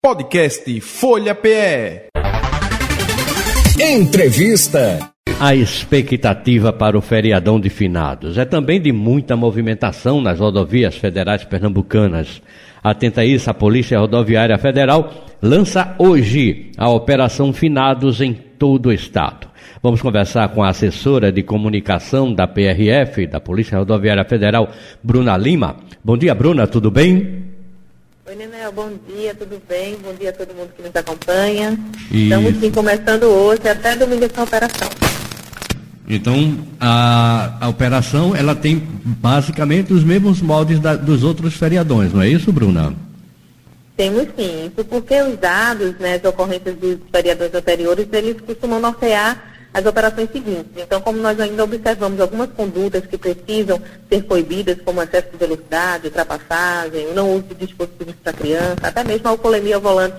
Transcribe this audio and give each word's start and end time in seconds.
Podcast 0.00 0.80
Folha 0.80 1.34
PE. 1.34 2.06
Entrevista. 3.80 5.10
A 5.40 5.56
expectativa 5.56 6.72
para 6.72 6.96
o 6.96 7.00
feriadão 7.00 7.58
de 7.58 7.68
finados 7.68 8.38
é 8.38 8.44
também 8.44 8.80
de 8.80 8.92
muita 8.92 9.34
movimentação 9.34 10.20
nas 10.20 10.38
rodovias 10.38 10.96
federais 10.96 11.42
pernambucanas. 11.42 12.40
Atenta 12.80 13.22
a 13.22 13.24
isso, 13.24 13.50
a 13.50 13.54
Polícia 13.54 13.98
Rodoviária 13.98 14.56
Federal 14.56 15.12
lança 15.42 15.96
hoje 15.98 16.70
a 16.78 16.88
Operação 16.88 17.52
Finados 17.52 18.20
em 18.20 18.32
todo 18.32 18.90
o 18.90 18.92
estado. 18.92 19.48
Vamos 19.82 20.00
conversar 20.00 20.48
com 20.50 20.62
a 20.62 20.68
assessora 20.68 21.32
de 21.32 21.42
comunicação 21.42 22.32
da 22.32 22.46
PRF, 22.46 23.26
da 23.26 23.40
Polícia 23.40 23.76
Rodoviária 23.76 24.24
Federal, 24.24 24.70
Bruna 25.02 25.36
Lima. 25.36 25.74
Bom 26.04 26.16
dia, 26.16 26.36
Bruna, 26.36 26.68
tudo 26.68 26.88
bem? 26.88 27.57
Oi, 28.28 28.34
Nenel, 28.36 28.70
bom 28.72 28.90
dia, 29.08 29.34
tudo 29.34 29.58
bem? 29.66 29.96
Bom 30.04 30.12
dia 30.12 30.28
a 30.28 30.32
todo 30.34 30.54
mundo 30.54 30.68
que 30.76 30.82
nos 30.82 30.94
acompanha. 30.94 31.78
E... 32.10 32.24
Estamos 32.24 32.60
sim 32.60 32.70
começando 32.70 33.22
hoje, 33.22 33.66
até 33.66 33.96
domingo 33.96 34.22
essa 34.26 34.42
operação. 34.42 34.88
Então, 36.06 36.58
a, 36.78 37.56
a 37.58 37.68
operação, 37.70 38.36
ela 38.36 38.54
tem 38.54 38.86
basicamente 39.02 39.94
os 39.94 40.04
mesmos 40.04 40.42
moldes 40.42 40.78
da, 40.78 40.94
dos 40.94 41.24
outros 41.24 41.54
feriadões, 41.54 42.12
não 42.12 42.20
é 42.20 42.28
isso, 42.28 42.52
Bruna? 42.52 42.94
Temos 43.96 44.24
sim, 44.36 44.66
isso 44.66 44.84
porque 44.84 45.22
os 45.22 45.38
dados, 45.38 45.94
né, 45.98 46.16
as 46.16 46.24
ocorrências 46.24 46.76
dos 46.76 46.98
feriadões 47.10 47.54
anteriores, 47.54 48.06
eles 48.12 48.36
costumam 48.42 48.78
nortear 48.78 49.47
as 49.72 49.84
operações 49.84 50.30
seguintes. 50.32 50.70
Então, 50.76 51.00
como 51.00 51.18
nós 51.18 51.38
ainda 51.38 51.64
observamos 51.64 52.20
algumas 52.20 52.50
condutas 52.50 53.06
que 53.06 53.18
precisam 53.18 53.80
ser 54.08 54.22
proibidas, 54.24 54.78
como 54.84 55.02
excesso 55.02 55.28
de 55.32 55.36
velocidade, 55.36 56.06
ultrapassagem, 56.06 57.12
não 57.14 57.34
uso 57.34 57.48
de 57.48 57.66
dispositivos 57.66 58.14
para 58.22 58.32
criança, 58.32 58.78
até 58.82 59.04
mesmo 59.04 59.28
a 59.28 59.30
alcoolemia 59.30 59.76
ao 59.76 59.80
volante, 59.80 60.16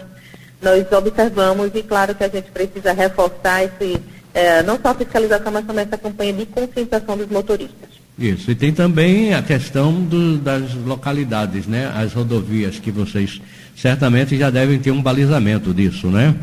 nós 0.61 0.85
observamos 0.91 1.71
e 1.73 1.83
claro 1.83 2.13
que 2.13 2.23
a 2.23 2.29
gente 2.29 2.51
precisa 2.51 2.93
reforçar 2.93 3.63
esse, 3.63 3.97
é, 4.33 4.61
não 4.63 4.79
só 4.79 4.89
a 4.89 4.95
fiscalização, 4.95 5.51
mas 5.51 5.65
também 5.65 5.85
essa 5.85 5.97
campanha 5.97 6.33
de 6.33 6.45
conscientização 6.45 7.17
dos 7.17 7.27
motoristas. 7.27 7.89
Isso, 8.17 8.51
e 8.51 8.55
tem 8.55 8.73
também 8.73 9.33
a 9.33 9.41
questão 9.41 9.93
do, 9.93 10.37
das 10.37 10.73
localidades, 10.73 11.65
né? 11.65 11.89
As 11.95 12.11
rodovias 12.11 12.77
que 12.77 12.91
vocês 12.91 13.41
certamente 13.73 14.37
já 14.37 14.49
devem 14.49 14.77
ter 14.77 14.91
um 14.91 15.01
balizamento 15.01 15.73
disso, 15.73 16.07
né? 16.07 16.35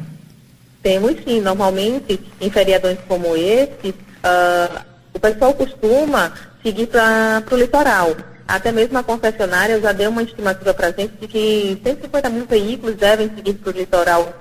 Temos 0.87 1.17
sim, 1.27 1.41
normalmente 1.41 2.21
em 2.41 2.49
feriadões 2.49 2.97
como 3.09 3.35
esse, 3.35 3.89
uh, 3.89 4.85
o 5.13 5.19
pessoal 5.19 5.53
costuma 5.53 6.33
seguir 6.63 6.87
para 6.87 7.43
o 7.51 7.57
litoral. 7.57 8.15
Até 8.47 8.71
mesmo 8.71 8.97
a 8.97 9.03
concessionária 9.03 9.81
já 9.81 9.91
deu 9.91 10.11
uma 10.11 10.23
estimativa 10.23 10.73
para 10.73 10.87
a 10.87 10.93
gente 10.93 11.15
de 11.21 11.27
que 11.27 11.81
150 11.83 12.29
mil 12.29 12.47
veículos 12.47 12.95
devem 12.95 13.29
seguir 13.35 13.55
para 13.55 13.71
o 13.71 13.77
litoral 13.77 14.33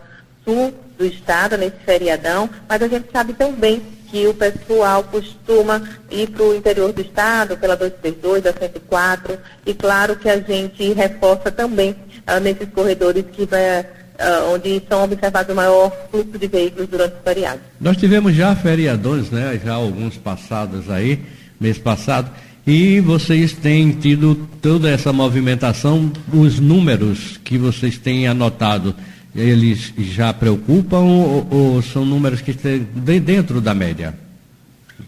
sul 0.45 0.71
do 0.95 1.03
estado 1.07 1.57
nesse 1.57 1.77
feriadão, 1.83 2.47
mas 2.69 2.79
a 2.79 2.87
gente 2.87 3.11
sabe 3.11 3.33
também 3.33 3.81
que 4.11 4.27
o 4.27 4.33
pessoal 4.35 5.03
costuma 5.05 5.81
ir 6.11 6.29
para 6.29 6.43
o 6.43 6.55
interior 6.55 6.93
do 6.93 7.01
estado, 7.01 7.57
pela 7.57 7.75
232, 7.75 8.43
da 8.43 8.53
104, 8.53 9.39
e 9.65 9.73
claro 9.73 10.15
que 10.15 10.29
a 10.29 10.39
gente 10.39 10.93
reforça 10.93 11.51
também 11.51 11.95
uh, 12.29 12.39
nesses 12.39 12.69
corredores 12.69 13.25
que 13.31 13.47
vai 13.47 14.04
uh, 14.19 14.53
onde 14.53 14.81
são 14.87 15.03
observados 15.03 15.51
o 15.51 15.55
maior 15.55 15.91
fluxo 16.09 16.37
de 16.37 16.47
veículos 16.47 16.87
durante 16.87 17.13
o 17.13 17.23
feriado. 17.23 17.61
Nós 17.79 17.97
tivemos 17.97 18.33
já 18.35 18.55
feriadores, 18.55 19.29
né, 19.29 19.59
já 19.63 19.73
alguns 19.73 20.17
passados 20.17 20.89
aí, 20.89 21.19
mês 21.59 21.77
passado, 21.77 22.31
e 22.65 22.99
vocês 22.99 23.53
têm 23.53 23.91
tido 23.91 24.47
toda 24.61 24.89
essa 24.89 25.13
movimentação, 25.13 26.11
os 26.33 26.59
números 26.59 27.39
que 27.43 27.57
vocês 27.57 27.97
têm 27.97 28.27
anotado, 28.27 28.95
eles 29.35 29.93
já 29.97 30.33
preocupam 30.33 31.01
ou, 31.01 31.47
ou 31.51 31.81
são 31.81 32.05
números 32.05 32.41
que 32.41 32.51
estão 32.51 32.79
dentro 33.19 33.61
da 33.61 33.73
média? 33.73 34.15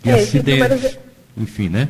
De 0.04 0.10
é, 0.10 0.14
acidentes, 0.16 0.70
números... 0.70 0.98
enfim, 1.36 1.70
né? 1.70 1.88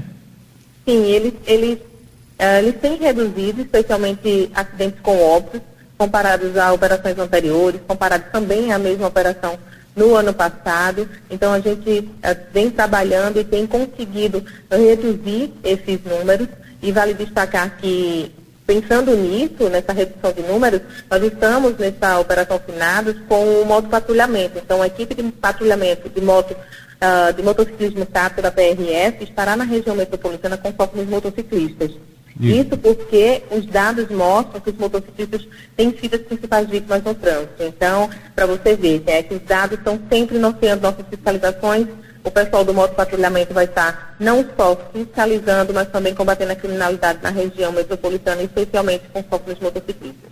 Sim, 0.85 1.03
eles, 1.03 1.33
eles, 1.45 1.79
uh, 1.79 2.59
eles 2.59 2.75
têm 2.79 2.95
reduzido, 2.97 3.61
especialmente 3.61 4.49
acidentes 4.53 4.99
com 5.01 5.19
óbitos, 5.19 5.61
comparados 5.97 6.55
a 6.57 6.71
operações 6.71 7.17
anteriores, 7.17 7.81
comparados 7.87 8.31
também 8.31 8.71
à 8.71 8.77
mesma 8.77 9.07
operação 9.07 9.57
no 9.95 10.15
ano 10.15 10.31
passado. 10.31 11.09
Então, 11.29 11.51
a 11.51 11.59
gente 11.59 11.99
uh, 11.99 12.37
vem 12.53 12.69
trabalhando 12.69 13.39
e 13.39 13.43
tem 13.43 13.65
conseguido 13.65 14.45
reduzir 14.69 15.51
esses 15.63 15.99
números. 16.03 16.47
E 16.79 16.91
vale 16.91 17.15
destacar 17.15 17.75
que, 17.77 18.31
pensando 18.67 19.15
nisso, 19.17 19.67
nessa 19.67 19.91
redução 19.91 20.31
de 20.31 20.43
números, 20.43 20.81
nós 21.09 21.23
estamos 21.23 21.75
nessa 21.77 22.19
operação 22.19 22.59
Finados 22.59 23.15
com 23.27 23.61
o 23.61 23.65
moto 23.65 23.89
patrulhamento. 23.89 24.59
Então, 24.59 24.83
a 24.83 24.87
equipe 24.87 25.15
de 25.15 25.23
patrulhamento 25.31 26.07
de 26.07 26.21
moto 26.21 26.51
uh, 26.51 27.33
de 27.33 27.41
motociclismo 27.41 28.05
tático 28.05 28.43
da 28.43 28.51
PRF 28.51 29.23
estará 29.23 29.55
na 29.55 29.63
região 29.63 29.95
metropolitana 29.95 30.55
com 30.55 30.71
foco 30.71 30.95
nos 30.95 31.07
motociclistas. 31.07 31.91
Isso. 32.39 32.77
Porque 32.77 33.43
os 33.51 33.65
dados 33.65 34.09
mostram 34.09 34.61
que 34.61 34.69
os 34.69 34.77
motociclistas 34.77 35.47
têm 35.75 35.95
sido 35.97 36.15
as 36.15 36.21
principais 36.21 36.69
vítimas 36.69 37.03
no 37.03 37.13
trânsito. 37.13 37.63
Então, 37.63 38.09
para 38.35 38.45
você 38.45 38.75
ver, 38.75 39.03
é 39.07 39.23
que 39.23 39.33
os 39.33 39.41
dados 39.41 39.77
estão 39.77 39.99
sempre 40.11 40.37
norteando 40.37 40.83
nossas 40.83 41.05
fiscalizações. 41.09 41.87
O 42.23 42.31
pessoal 42.31 42.65
do 42.65 42.73
moto 42.73 42.93
patrulhamento 42.93 43.53
vai 43.53 43.65
estar 43.65 44.15
não 44.19 44.45
só 44.57 44.77
fiscalizando, 44.93 45.73
mas 45.73 45.89
também 45.89 46.13
combatendo 46.13 46.51
a 46.51 46.55
criminalidade 46.55 47.19
na 47.23 47.29
região 47.29 47.71
metropolitana, 47.71 48.43
especialmente 48.43 49.03
com 49.13 49.23
foco 49.23 49.49
nos 49.49 49.59
motociclistas. 49.59 50.31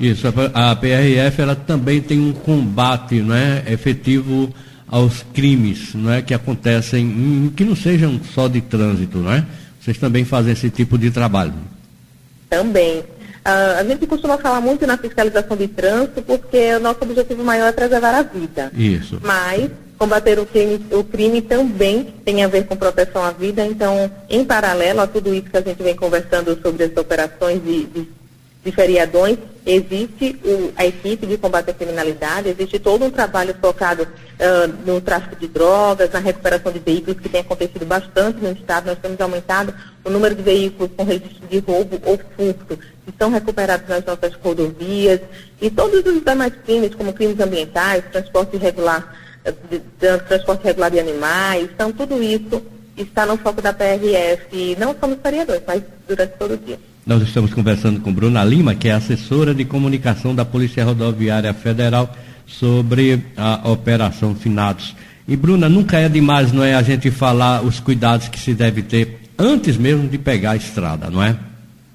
Isso, 0.00 0.26
a 0.54 0.74
PRF 0.74 1.40
ela 1.40 1.54
também 1.54 2.00
tem 2.00 2.18
um 2.18 2.32
combate 2.32 3.20
não 3.20 3.34
é, 3.34 3.62
efetivo 3.68 4.52
aos 4.88 5.24
crimes 5.32 5.94
não 5.94 6.12
é, 6.12 6.22
que 6.22 6.34
acontecem, 6.34 7.52
que 7.56 7.64
não 7.64 7.76
sejam 7.76 8.20
só 8.34 8.48
de 8.48 8.60
trânsito, 8.60 9.18
não 9.18 9.32
é? 9.32 9.44
Vocês 9.84 9.98
também 9.98 10.24
fazem 10.24 10.54
esse 10.54 10.70
tipo 10.70 10.96
de 10.96 11.10
trabalho? 11.10 11.52
Também. 12.48 13.00
Uh, 13.00 13.78
a 13.78 13.84
gente 13.84 14.06
costuma 14.06 14.38
falar 14.38 14.62
muito 14.62 14.86
na 14.86 14.96
fiscalização 14.96 15.54
de 15.54 15.68
trânsito 15.68 16.22
porque 16.22 16.74
o 16.76 16.80
nosso 16.80 17.00
objetivo 17.02 17.44
maior 17.44 17.68
é 17.68 17.72
preservar 17.72 18.18
a 18.18 18.22
vida. 18.22 18.72
Isso. 18.74 19.20
Mas 19.22 19.70
combater 19.98 20.38
o 20.38 20.46
crime, 20.46 20.80
o 20.90 21.04
crime 21.04 21.42
também 21.42 22.14
tem 22.24 22.42
a 22.42 22.48
ver 22.48 22.64
com 22.64 22.74
proteção 22.74 23.22
à 23.22 23.30
vida. 23.30 23.66
Então, 23.66 24.10
em 24.30 24.42
paralelo 24.42 25.02
a 25.02 25.06
tudo 25.06 25.34
isso 25.34 25.50
que 25.50 25.56
a 25.58 25.60
gente 25.60 25.82
vem 25.82 25.94
conversando 25.94 26.58
sobre 26.62 26.84
as 26.84 26.96
operações 26.96 27.62
de, 27.62 27.84
de 27.84 28.08
de 28.64 28.72
feriadões, 28.72 29.36
existe 29.66 30.40
o, 30.42 30.72
a 30.74 30.86
equipe 30.86 31.26
de 31.26 31.36
combate 31.36 31.70
à 31.70 31.74
criminalidade, 31.74 32.48
existe 32.48 32.78
todo 32.78 33.04
um 33.04 33.10
trabalho 33.10 33.54
focado 33.60 34.04
uh, 34.04 34.86
no 34.86 35.00
tráfico 35.02 35.36
de 35.36 35.46
drogas, 35.46 36.10
na 36.10 36.18
recuperação 36.18 36.72
de 36.72 36.78
veículos, 36.78 37.20
que 37.20 37.28
tem 37.28 37.42
acontecido 37.42 37.84
bastante 37.84 38.40
no 38.40 38.52
Estado. 38.52 38.86
Nós 38.86 38.98
temos 38.98 39.20
aumentado 39.20 39.74
o 40.02 40.10
número 40.10 40.34
de 40.34 40.42
veículos 40.42 40.90
com 40.96 41.04
registro 41.04 41.46
de 41.46 41.58
roubo 41.58 42.00
ou 42.04 42.18
furto, 42.36 42.78
que 42.78 43.14
são 43.18 43.30
recuperados 43.30 43.86
nas 43.86 44.04
nossas 44.04 44.34
rodovias, 44.34 45.20
e 45.60 45.70
todos 45.70 46.02
os 46.04 46.24
demais 46.24 46.54
crimes, 46.64 46.94
como 46.94 47.12
crimes 47.12 47.38
ambientais, 47.38 48.04
transporte 48.10 48.56
irregular, 48.56 49.14
de, 49.70 49.78
de, 49.78 50.18
transporte 50.20 50.62
irregular 50.62 50.90
de 50.90 51.00
animais, 51.00 51.68
então 51.74 51.92
tudo 51.92 52.22
isso 52.22 52.62
está 52.96 53.26
no 53.26 53.36
foco 53.36 53.60
da 53.60 53.74
PRF, 53.74 54.74
não 54.78 54.96
só 54.98 55.06
nos 55.06 55.20
feriadores, 55.20 55.62
mas 55.66 55.82
durante 56.08 56.38
todo 56.38 56.54
o 56.54 56.56
dia. 56.56 56.78
Nós 57.06 57.22
estamos 57.22 57.52
conversando 57.52 58.00
com 58.00 58.10
Bruna 58.10 58.42
Lima, 58.42 58.74
que 58.74 58.88
é 58.88 58.92
assessora 58.92 59.54
de 59.54 59.64
comunicação 59.66 60.34
da 60.34 60.42
Polícia 60.42 60.84
Rodoviária 60.84 61.52
Federal, 61.52 62.10
sobre 62.46 63.22
a 63.36 63.68
Operação 63.70 64.34
Finados. 64.34 64.96
E, 65.28 65.36
Bruna, 65.36 65.68
nunca 65.68 65.98
é 65.98 66.08
demais, 66.08 66.50
não 66.50 66.64
é, 66.64 66.74
a 66.74 66.82
gente 66.82 67.10
falar 67.10 67.62
os 67.62 67.78
cuidados 67.78 68.28
que 68.28 68.38
se 68.38 68.54
deve 68.54 68.82
ter 68.82 69.20
antes 69.38 69.76
mesmo 69.76 70.08
de 70.08 70.16
pegar 70.16 70.52
a 70.52 70.56
estrada, 70.56 71.10
não 71.10 71.22
é? 71.22 71.36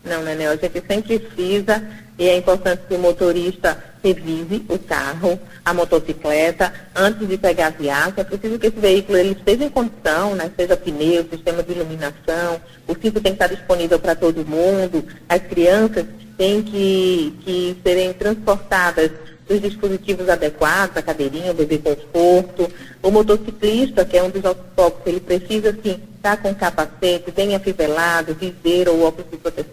Não, 0.03 0.23
Nenel, 0.23 0.51
a 0.51 0.55
gente 0.55 0.81
sempre 0.87 1.19
frisa 1.19 1.83
e 2.17 2.27
é 2.27 2.37
importante 2.37 2.83
que 2.87 2.95
o 2.95 2.99
motorista 2.99 3.81
revise 4.03 4.63
o 4.69 4.79
carro, 4.79 5.39
a 5.63 5.73
motocicleta, 5.73 6.73
antes 6.95 7.27
de 7.27 7.37
pegar 7.37 7.67
a 7.67 7.69
viagem. 7.71 8.13
É 8.17 8.23
preciso 8.23 8.57
que 8.57 8.67
esse 8.67 8.79
veículo 8.79 9.17
ele 9.17 9.31
esteja 9.31 9.65
em 9.65 9.69
condição, 9.69 10.35
né? 10.35 10.49
seja 10.55 10.75
pneu, 10.77 11.25
sistema 11.29 11.63
de 11.63 11.73
iluminação, 11.73 12.61
o 12.87 12.93
cinto 12.93 13.21
tem 13.21 13.35
que 13.35 13.43
estar 13.43 13.47
disponível 13.47 13.99
para 13.99 14.15
todo 14.15 14.45
mundo, 14.45 15.05
as 15.27 15.41
crianças 15.41 16.05
têm 16.37 16.61
que, 16.61 17.33
que 17.41 17.77
serem 17.83 18.13
transportadas 18.13 19.11
nos 19.49 19.61
dispositivos 19.61 20.29
adequados, 20.29 20.95
a 20.95 21.01
cadeirinha, 21.01 21.51
o 21.51 21.55
bebê 21.55 21.79
conforto. 21.79 22.71
O 23.01 23.09
motociclista, 23.09 24.05
que 24.05 24.17
é 24.17 24.23
um 24.23 24.29
dos 24.29 24.43
nossos 24.43 24.61
focos, 24.75 25.01
ele 25.05 25.19
precisa 25.19 25.75
sim 25.83 25.99
estar 26.15 26.37
com 26.37 26.53
capacete, 26.53 27.31
bem 27.31 27.55
afivelado, 27.55 28.35
viseira 28.35 28.91
ou 28.91 29.03
óculos 29.03 29.31
de 29.31 29.37
proteção, 29.37 29.68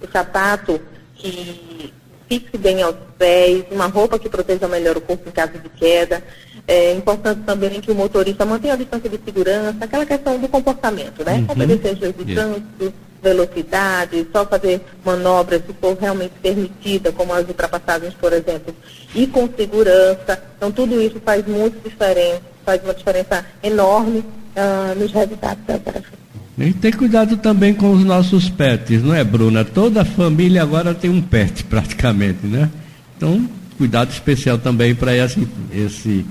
o 0.00 0.10
sapato 0.10 0.80
que 1.14 1.92
fixe 2.28 2.58
bem 2.58 2.82
aos 2.82 2.96
pés, 3.18 3.64
uma 3.70 3.86
roupa 3.86 4.18
que 4.18 4.28
proteja 4.28 4.68
melhor 4.68 4.96
o 4.96 5.00
corpo 5.00 5.28
em 5.28 5.32
caso 5.32 5.52
de 5.58 5.68
queda. 5.70 6.22
É 6.66 6.92
importante 6.92 7.40
também 7.46 7.80
que 7.80 7.90
o 7.90 7.94
motorista 7.94 8.44
mantenha 8.44 8.74
a 8.74 8.76
distância 8.76 9.08
de 9.08 9.18
segurança, 9.24 9.78
aquela 9.80 10.04
questão 10.04 10.38
do 10.38 10.48
comportamento, 10.48 11.24
né? 11.24 11.36
Uhum. 11.38 11.46
Obedecer 11.48 11.92
as 11.92 11.98
leis 11.98 12.14
de 12.16 12.34
trânsito, 12.34 12.94
velocidade, 13.22 14.26
só 14.32 14.44
fazer 14.44 14.80
manobras 15.04 15.62
se 15.66 15.72
for 15.72 15.96
realmente 15.98 16.34
permitida, 16.42 17.10
como 17.10 17.32
as 17.32 17.48
ultrapassagens, 17.48 18.14
por 18.14 18.32
exemplo, 18.32 18.74
e 19.14 19.26
com 19.26 19.48
segurança. 19.56 20.42
Então, 20.56 20.70
tudo 20.70 21.00
isso 21.00 21.20
faz 21.24 21.46
muito 21.46 21.82
diferença, 21.82 22.42
faz 22.64 22.82
uma 22.84 22.94
diferença 22.94 23.44
enorme 23.62 24.18
uh, 24.18 24.94
nos 24.98 25.10
resultados 25.10 25.64
da 25.64 25.76
operação. 25.76 26.18
E 26.60 26.72
ter 26.72 26.96
cuidado 26.96 27.36
também 27.36 27.72
com 27.72 27.92
os 27.92 28.02
nossos 28.04 28.50
pets, 28.50 29.02
não 29.02 29.14
é, 29.14 29.22
Bruna? 29.22 29.64
Toda 29.64 30.04
família 30.04 30.62
agora 30.62 30.92
tem 30.92 31.08
um 31.08 31.22
pet, 31.22 31.62
praticamente, 31.70 32.44
né? 32.46 32.68
Então, 33.16 33.48
cuidado 33.76 34.10
especial 34.10 34.58
também 34.58 34.92
para 34.92 35.16
esse, 35.16 35.46
esse, 35.72 36.26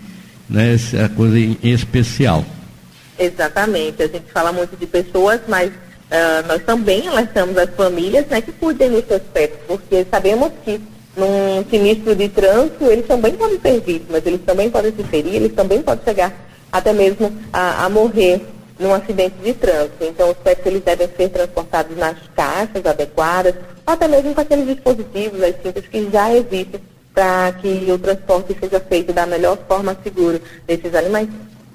né, 0.50 0.74
essa 0.74 1.08
coisa 1.10 1.40
em 1.40 1.58
especial. 1.64 2.44
Exatamente. 3.18 4.04
A 4.04 4.08
gente 4.08 4.30
fala 4.34 4.52
muito 4.52 4.76
de 4.76 4.86
pessoas, 4.86 5.40
mas 5.48 5.70
uh, 5.70 6.48
nós 6.48 6.62
também 6.64 7.08
alertamos 7.08 7.58
as 7.58 7.70
famílias 7.70 8.26
né, 8.28 8.42
que 8.42 8.52
cuidem 8.52 8.92
dos 8.92 9.06
seus 9.08 9.22
pets, 9.34 9.58
porque 9.66 10.06
sabemos 10.12 10.52
que 10.66 10.80
num 11.16 11.66
sinistro 11.70 12.16
de 12.16 12.28
trânsito 12.30 12.86
eles 12.86 13.08
também 13.08 13.34
podem 13.34 13.60
ser 13.60 13.82
vítimas, 13.82 14.22
eles 14.26 14.42
também 14.46 14.70
podem 14.70 14.94
se 14.94 15.04
ferir, 15.04 15.36
eles 15.36 15.54
também 15.54 15.82
podem 15.82 16.04
chegar 16.04 16.34
até 16.72 16.94
mesmo 16.94 17.34
a, 17.52 17.86
a 17.86 17.90
morrer 17.90 18.46
num 18.80 18.94
acidente 18.94 19.36
de 19.44 19.54
trânsito. 19.54 20.04
Então, 20.04 20.32
os 20.32 20.38
pets 20.38 20.66
eles 20.66 20.84
devem 20.84 21.10
ser 21.16 21.30
transportados 21.30 21.98
nas 21.98 22.18
caixas 22.36 22.86
adequadas, 22.86 23.56
ou 23.86 23.94
até 23.94 24.08
mesmo 24.08 24.34
com 24.34 24.42
aqueles 24.42 24.68
dispositivos, 24.68 25.42
as 25.42 25.56
cintas 25.62 25.86
que 25.88 26.10
já 26.12 26.34
existem 26.34 26.82
para 27.14 27.52
que 27.54 27.92
o 27.92 27.98
transporte 27.98 28.56
seja 28.60 28.80
feito 28.80 29.12
da 29.12 29.26
melhor 29.26 29.58
forma 29.68 29.98
segura 30.04 30.40
desses 30.68 30.94
animais. 30.94 31.28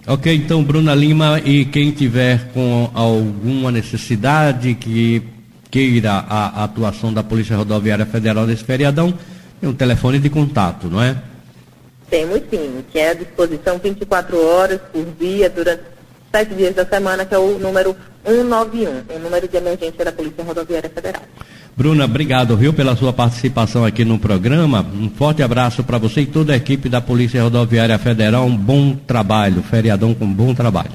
Ok, 0.06 0.34
então 0.34 0.62
Bruna 0.62 0.94
Lima 0.94 1.40
e 1.44 1.64
quem 1.64 1.90
tiver 1.90 2.52
com 2.52 2.90
alguma 2.94 3.72
necessidade 3.72 4.75
que 4.75 5.22
queira 5.70 6.12
a, 6.12 6.64
atuação 6.64 7.12
da 7.12 7.22
Polícia 7.22 7.56
Rodoviária 7.56 8.05
Federal 8.05 8.46
nesse 8.46 8.62
feriadão, 8.62 9.12
tem 9.60 9.70
um 9.70 9.75
telefone 9.75 10.19
de 10.19 10.28
contato, 10.28 10.88
não 10.88 11.02
é? 11.02 11.16
Temos 12.10 12.43
sim, 12.50 12.84
que 12.93 12.98
é 12.98 13.10
à 13.10 13.14
disposição 13.14 13.81
24 13.82 14.46
horas 14.46 14.81
por 14.93 15.05
dia, 15.19 15.48
durante 15.48 15.82
sete 16.32 16.55
dias 16.55 16.75
da 16.75 16.84
semana, 16.84 17.25
que 17.25 17.34
é 17.34 17.38
o 17.38 17.58
número 17.58 17.94
191, 18.25 19.17
o 19.17 19.19
número 19.19 19.46
de 19.46 19.56
emergência 19.56 20.05
da 20.05 20.12
Polícia 20.12 20.43
Rodoviária 20.43 20.90
Federal. 20.90 21.23
Bruna, 21.76 22.05
obrigado, 22.05 22.56
viu, 22.56 22.73
pela 22.73 22.94
sua 22.96 23.12
participação 23.12 23.84
aqui 23.84 24.05
no 24.05 24.19
programa. 24.19 24.87
Um 24.94 25.11
forte 25.11 25.43
abraço 25.43 25.82
para 25.82 25.99
você 25.99 26.23
e 26.23 26.26
toda 26.26 26.52
a 26.52 26.56
equipe 26.56 26.88
da 26.88 27.00
Polícia 27.00 27.43
Rodoviária 27.43 27.99
Federal. 27.99 28.44
Um 28.44 28.56
bom 28.56 28.94
trabalho, 28.94 29.62
feriadão 29.62 30.14
com 30.14 30.26
bom 30.26 30.55
trabalho. 30.55 30.93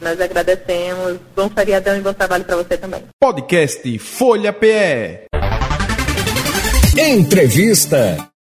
Nós 0.00 0.20
agradecemos. 0.20 1.18
Bom 1.34 1.48
feriadão 1.48 1.96
e 1.96 2.00
bom 2.00 2.12
trabalho 2.12 2.44
para 2.44 2.56
você 2.56 2.76
também. 2.76 3.02
Podcast 3.20 3.98
Folha 3.98 4.52
PE. 4.52 5.26
Entrevista. 6.98 8.28